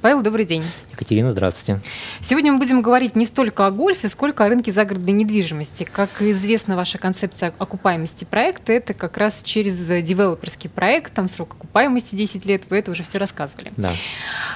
[0.00, 0.62] Павел, добрый день.
[0.92, 1.80] Екатерина, здравствуйте.
[2.20, 5.82] Сегодня мы будем говорить не столько о гольфе, сколько о рынке загородной недвижимости.
[5.82, 12.14] Как известно, ваша концепция окупаемости проекта– это как раз через девелоперский проект, там срок окупаемости
[12.14, 13.72] 10 лет, вы это уже все рассказывали.
[13.76, 13.90] Да.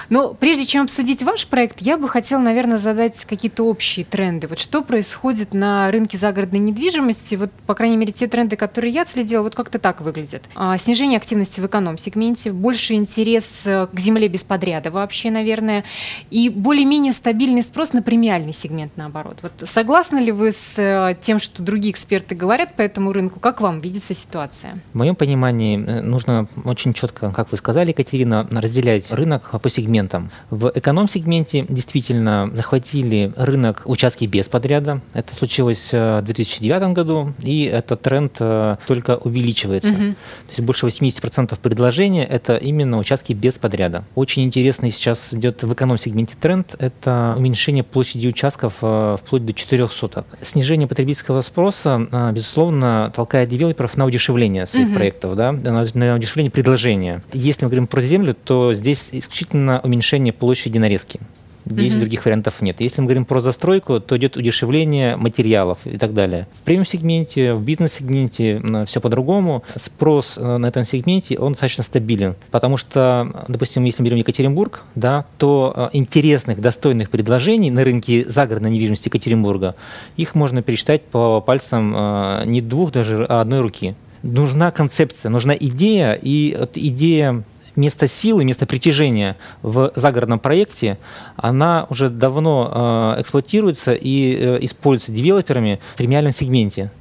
[0.09, 4.47] Но прежде чем обсудить ваш проект, я бы хотела, наверное, задать какие-то общие тренды.
[4.47, 7.35] Вот что происходит на рынке загородной недвижимости?
[7.35, 10.43] Вот, по крайней мере, те тренды, которые я отследила, вот как-то так выглядят.
[10.55, 15.83] А, снижение активности в эконом-сегменте, больше интерес к земле без подряда вообще наверное,
[16.29, 19.39] и более-менее стабильный спрос на премиальный сегмент, наоборот.
[19.41, 23.39] Вот согласны ли вы с э, тем, что другие эксперты говорят по этому рынку?
[23.39, 24.75] Как вам видится ситуация?
[24.93, 30.29] В моем понимании э, нужно очень четко, как вы сказали, Екатерина, разделять рынок по сегментам.
[30.49, 35.01] В эконом-сегменте действительно захватили рынок участки без подряда.
[35.13, 39.89] Это случилось э, в 2009 году, и этот тренд только увеличивается.
[39.89, 39.97] Угу.
[39.97, 44.03] То есть больше 80% предложения– это именно участки без подряда.
[44.15, 49.87] Очень интересный сейчас идет в эконом-сегменте тренд, это уменьшение площади участков э, вплоть до 4
[49.89, 50.25] соток.
[50.41, 54.95] Снижение потребительского спроса, э, безусловно, толкает девелоперов на удешевление своих угу.
[54.95, 55.83] проектов, да, на
[56.15, 57.21] удешевление предложения.
[57.33, 61.19] Если мы говорим про землю, то здесь исключительно уменьшение площади нарезки.
[61.65, 61.99] Здесь mm-hmm.
[61.99, 62.81] других вариантов нет.
[62.81, 66.47] Если мы говорим про застройку, то идет удешевление материалов и так далее.
[66.55, 69.63] В премиум-сегменте, в бизнес-сегменте все по-другому.
[69.75, 72.35] Спрос э, на этом сегменте, он достаточно стабилен.
[72.51, 78.25] Потому что, допустим, если мы берем Екатеринбург, да, то э, интересных, достойных предложений на рынке
[78.27, 79.75] загородной недвижимости Екатеринбурга,
[80.17, 83.95] их можно пересчитать по пальцам э, не двух даже, а одной руки.
[84.21, 87.43] Нужна концепция, нужна идея, и идея
[87.75, 90.97] место силы, место притяжения в загородном проекте,
[91.35, 96.91] она уже давно э, эксплуатируется и э, используется девелоперами в премиальном сегменте.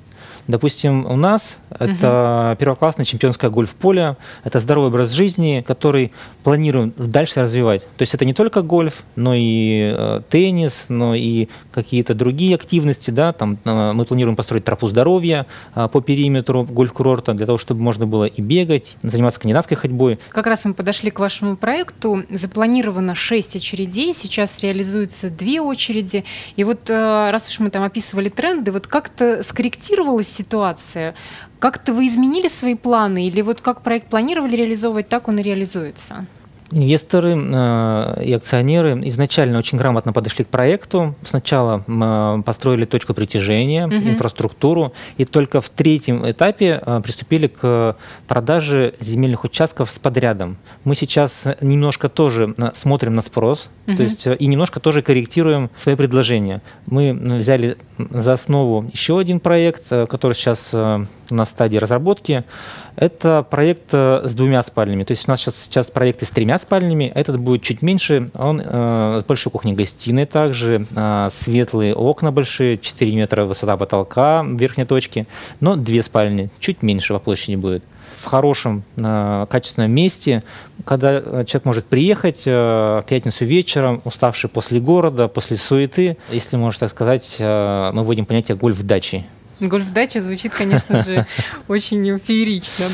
[0.48, 2.58] Допустим, у нас это угу.
[2.58, 6.12] первоклассное чемпионское гольф-поле, это здоровый образ жизни, который
[6.42, 7.82] планируем дальше развивать.
[7.96, 13.10] То есть это не только гольф, но и э, теннис, но и какие-то другие активности.
[13.10, 13.32] Да?
[13.32, 18.06] Там, э, мы планируем построить тропу здоровья э, по периметру гольф-курорта, для того, чтобы можно
[18.06, 20.18] было и бегать, заниматься кандидатской ходьбой.
[20.30, 22.24] Как раз мы подошли к вашему проекту.
[22.30, 26.24] Запланировано 6 очередей, сейчас реализуются две очереди.
[26.56, 31.14] И вот э, раз уж мы там описывали тренды, вот как-то скорректировалась ситуация?
[31.58, 36.26] Как-то вы изменили свои планы или вот как проект планировали реализовывать, так он и реализуется?
[36.72, 41.14] Инвесторы э, и акционеры изначально очень грамотно подошли к проекту.
[41.22, 43.94] Сначала э, построили точку притяжения, угу.
[43.94, 47.96] инфраструктуру, и только в третьем этапе э, приступили к
[48.26, 50.56] продаже земельных участков с подрядом.
[50.84, 53.96] Мы сейчас немножко тоже смотрим на спрос, угу.
[53.96, 56.62] то есть и немножко тоже корректируем свои предложения.
[56.86, 60.74] Мы взяли за основу еще один проект, который сейчас
[61.32, 62.44] на стадии разработки.
[62.96, 65.04] Это проект с двумя спальнями.
[65.04, 67.10] То есть у нас сейчас, сейчас проекты с тремя спальнями.
[67.14, 68.30] Этот будет чуть меньше.
[68.34, 70.86] Он э, большой кухней-гостиной также.
[70.94, 75.26] Э, светлые окна большие, 4 метра высота потолка в верхней точке.
[75.60, 77.82] Но две спальни, чуть меньше по площади будет
[78.22, 80.42] в хорошем, э, качественном месте,
[80.84, 86.16] когда человек может приехать э, в пятницу вечером, уставший после города, после суеты.
[86.30, 89.26] Если можно так сказать, э, мы вводим понятие гольф-дачи.
[89.68, 91.26] Гольф-дача звучит, конечно же,
[91.68, 92.86] очень феерично.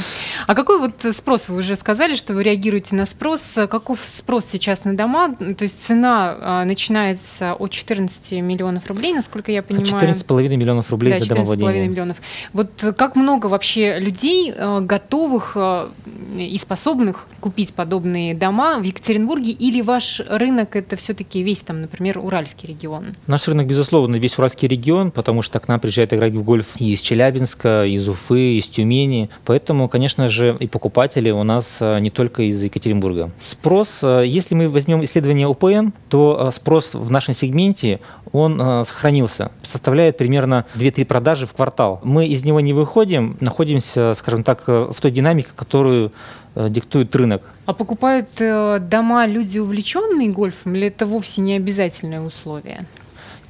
[0.46, 1.48] А какой вот спрос?
[1.48, 3.42] Вы уже сказали, что вы реагируете на спрос.
[3.70, 5.34] Каков спрос сейчас на дома?
[5.34, 9.86] То есть цена а, начинается от 14 миллионов рублей, насколько я понимаю.
[9.86, 11.86] 14,5 миллионов рублей да, за домовладение.
[11.86, 12.16] 14,5 миллионов.
[12.52, 15.90] Вот как много вообще людей а, готовых а,
[16.36, 19.52] и способных купить подобные дома в Екатеринбурге?
[19.52, 23.16] Или ваш рынок это все-таки весь там, например, Уральский регион?
[23.26, 26.92] Наш рынок, безусловно, весь Уральский регион, потому что к нам приезжает играть в гольф и
[26.92, 29.30] из Челябинска, из Уфы, из Тюмени.
[29.44, 33.30] Поэтому, конечно же, и покупатели у нас а, не только из Екатеринбурга.
[33.40, 38.00] Спрос, а, если мы возьмем исследование УПН, то а, спрос в нашем сегменте,
[38.32, 42.00] он сохранился, составляет примерно 2-3 продажи в квартал.
[42.04, 46.12] Мы из него не выходим, находимся, скажем так, в той динамике, которую
[46.54, 47.42] диктует рынок.
[47.64, 52.84] А покупают э, дома люди, увлеченные гольфом, или это вовсе не обязательное условие?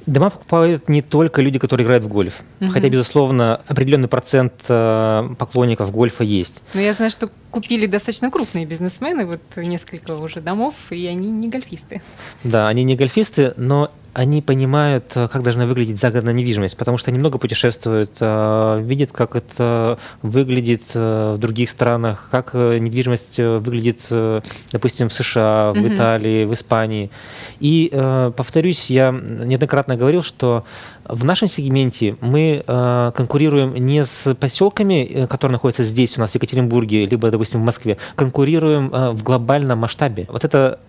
[0.09, 2.41] Дома покупают не только люди, которые играют в гольф.
[2.61, 2.71] Угу.
[2.71, 6.61] Хотя, безусловно, определенный процент э, поклонников гольфа есть.
[6.73, 11.49] Но я знаю, что купили достаточно крупные бизнесмены, вот несколько уже домов, и они не
[11.49, 12.01] гольфисты.
[12.43, 17.11] Да, они не гольфисты, но они понимают, э, как должна выглядеть загородная недвижимость, потому что
[17.11, 24.01] они много путешествуют, э, видят, как это выглядит э, в других странах, как недвижимость выглядит,
[24.71, 25.95] допустим, в США, в mm-hmm.
[25.95, 27.11] Италии, в Испании.
[27.59, 27.91] И,
[28.35, 30.65] повторюсь, я неоднократно говорил, что
[31.09, 37.05] в нашем сегменте мы конкурируем не с поселками, которые находятся здесь, у нас в Екатеринбурге,
[37.05, 40.27] либо, допустим, в Москве, конкурируем в глобальном масштабе.
[40.29, 40.88] Вот это э,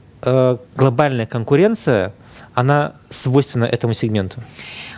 [0.77, 2.13] глобальная конкуренция,
[2.55, 4.41] она свойственна этому сегменту.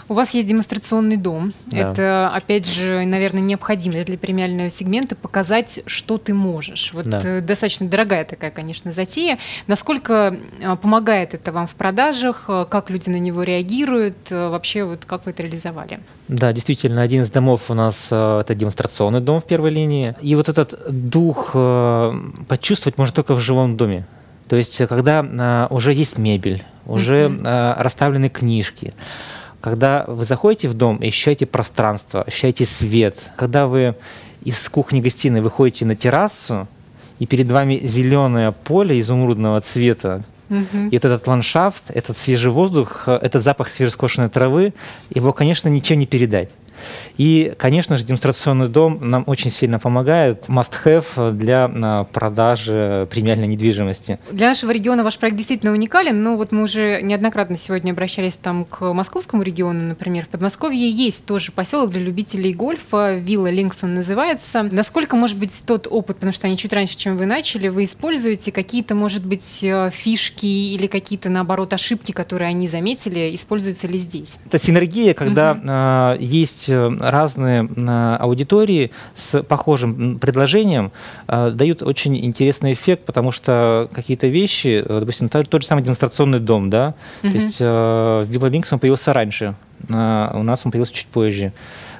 [0.08, 1.52] У вас есть демонстрационный дом.
[1.66, 1.78] Да.
[1.78, 6.92] Это, опять же, наверное, необходимо для премиального сегмента показать, что ты можешь.
[6.92, 7.20] Вот да.
[7.22, 9.38] Э, достаточно дорогая такая, конечно, затея.
[9.68, 12.44] Насколько э, помогает это вам в продажах?
[12.48, 14.30] Э, как люди на него реагируют?
[14.30, 16.00] Вообще, вот как вы это реализовали?
[16.28, 20.14] Да, действительно, один из домов у нас это демонстрационный дом в первой линии.
[20.20, 21.52] И вот этот дух
[22.48, 24.04] почувствовать можно только в живом доме.
[24.52, 27.82] То есть, когда уже есть мебель, уже mm-hmm.
[27.82, 28.92] расставлены книжки,
[29.62, 33.94] когда вы заходите в дом и ощущаете пространство, ощущаете свет, когда вы
[34.44, 36.68] из кухни-гостиной выходите на террасу,
[37.18, 40.88] и перед вами зеленое поле изумрудного цвета, Угу.
[40.90, 44.74] И вот этот ландшафт, этот свежий воздух, этот запах свежескошенной травы,
[45.08, 46.50] его, конечно, ничем не передать.
[47.16, 54.18] И, конечно же, демонстрационный дом нам очень сильно помогает, must-have для а, продажи премиальной недвижимости.
[54.30, 58.64] Для нашего региона ваш проект действительно уникален, но вот мы уже неоднократно сегодня обращались там
[58.64, 63.94] к московскому региону, например, в Подмосковье есть тоже поселок для любителей гольфа, Вилла Линкс он
[63.94, 64.62] называется.
[64.62, 68.52] Насколько, может быть, тот опыт, потому что они чуть раньше, чем вы начали, вы используете
[68.52, 74.36] какие-то, может быть, э, фишки или какие-то, наоборот, ошибки, которые они заметили, используются ли здесь?
[74.46, 76.24] Это синергия, когда угу.
[76.24, 76.66] есть
[77.00, 77.68] разные
[78.18, 80.92] аудитории с похожим предложением
[81.28, 86.40] э, дают очень интересный эффект, потому что какие-то вещи, э, допустим, тот же самый демонстрационный
[86.40, 87.30] дом, да, uh-huh.
[87.30, 89.54] то есть Villa Links он появился раньше,
[89.88, 91.52] у нас он появился чуть позже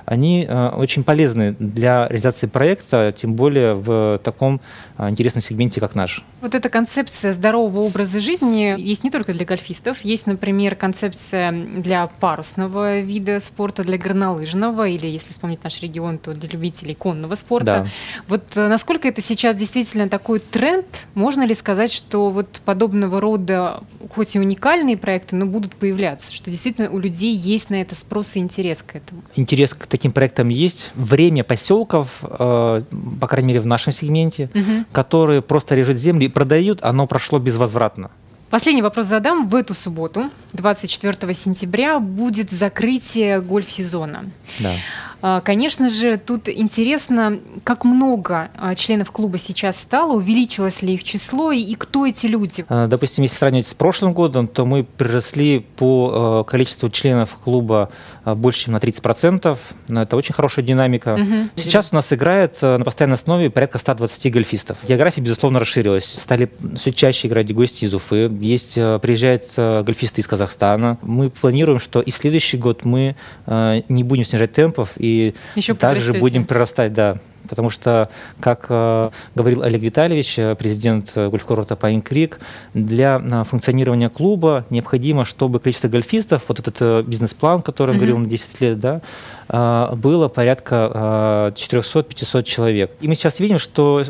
[0.04, 4.60] они э, очень полезны для реализации проекта, тем более в таком
[4.98, 6.24] э, интересном сегменте, как наш.
[6.40, 12.06] Вот эта концепция здорового образа жизни есть не только для гольфистов, есть, например, концепция для
[12.06, 17.64] парусного вида спорта, для горнолыжного, или, если вспомнить наш регион, то для любителей конного спорта.
[17.64, 17.86] Да.
[18.28, 20.86] Вот э, насколько это сейчас действительно такой тренд?
[21.14, 23.80] Можно ли сказать, что вот подобного рода,
[24.14, 28.32] хоть и уникальные проекты, но будут появляться, что действительно у людей есть на это спрос
[28.34, 29.22] и интерес к этому?
[29.36, 30.90] Интерес к таким проектам есть.
[30.94, 32.82] Время поселков, э,
[33.20, 34.84] по крайней мере в нашем сегменте, угу.
[34.92, 38.10] которые просто режут землю и продают, оно прошло безвозвратно.
[38.50, 39.48] Последний вопрос задам.
[39.48, 44.26] В эту субботу, 24 сентября, будет закрытие гольф-сезона.
[44.58, 44.74] Да.
[45.22, 51.04] А, конечно же, тут интересно, как много а, членов клуба сейчас стало, увеличилось ли их
[51.04, 52.64] число и кто эти люди?
[52.68, 57.90] А, допустим, если сравнивать с прошлым годом, то мы приросли по количеству членов клуба
[58.24, 59.56] больше, чем на 30%.
[59.88, 61.14] Это очень хорошая динамика.
[61.14, 61.50] Угу.
[61.54, 64.78] Сейчас у нас играет на постоянной основе порядка 120 гольфистов.
[64.86, 66.04] География, безусловно, расширилась.
[66.04, 68.30] Стали все чаще играть гости из Уфы.
[68.40, 70.98] Есть, приезжают гольфисты из Казахстана.
[71.02, 73.14] Мы планируем, что и следующий год мы
[73.46, 75.11] не будем снижать темпов и
[75.54, 77.16] еще также будем прирастать, да.
[77.48, 78.08] Потому что,
[78.40, 82.38] как э, говорил Олег Витальевич, э, президент э, гольф-курорта Пайн Крик,
[82.72, 87.98] для э, функционирования клуба необходимо, чтобы количество гольфистов, вот этот э, бизнес-план, который он mm-hmm.
[87.98, 89.00] говорил на 10 лет, да,
[89.48, 92.92] э, было порядка 400-500 человек.
[93.00, 94.02] И мы сейчас видим, что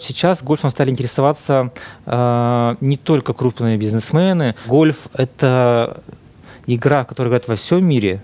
[0.00, 1.72] сейчас гольфом стали интересоваться
[2.06, 4.54] не только крупные бизнесмены.
[4.66, 6.00] Гольф– это
[6.66, 8.20] игра, которая играет во всем мире,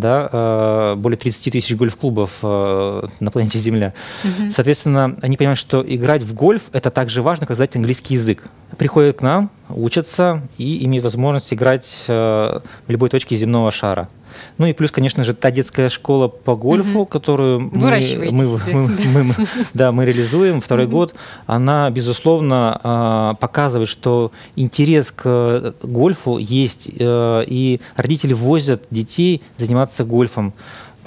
[0.00, 3.94] да, э, более 30 тысяч гольф-клубов э, на планете Земля.
[4.24, 4.50] Угу.
[4.50, 8.44] Соответственно, они понимают, что играть в гольф– это так же важно, как знать английский язык.
[8.78, 14.08] Приходят к нам, учатся и имеют возможность играть э, в любой точке земного шара.
[14.56, 17.06] Ну и плюс, конечно же, та детская школа по гольфу, угу.
[17.06, 17.90] которую мы,
[18.30, 19.34] мы, мы, мы, мы,
[19.74, 20.92] да, мы реализуем второй угу.
[20.92, 21.14] год,
[21.46, 30.04] она, безусловно, а, показывает, что интерес к гольфу есть, э, и родители возят детей заниматься
[30.04, 30.54] гольфом.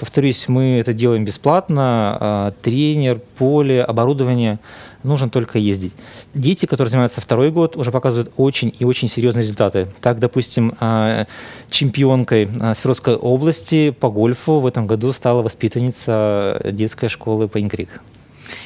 [0.02, 2.18] Повторюсь, мы это делаем бесплатно.
[2.18, 4.58] А, тренер, поле, оборудование.
[5.04, 5.92] Нужно только ездить.
[6.34, 9.86] Дети, которые занимаются второй год, уже показывают очень и очень серьезные результаты.
[10.00, 11.28] Так, допустим, а,
[11.70, 18.00] чемпионкой а, Свердловской области по гольфу в этом году стала воспитанница детской школы Пейнкрик.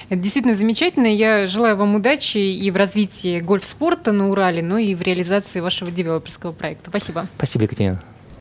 [0.08, 1.06] Это действительно замечательно.
[1.06, 5.90] Я желаю вам удачи и в развитии гольф-спорта на Урале, ну и в реализации вашего
[5.90, 6.88] девелоперского проекта.
[6.88, 7.26] Спасибо.
[7.36, 8.02] Спасибо, Екатерина.